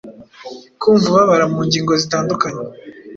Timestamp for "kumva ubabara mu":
0.79-1.59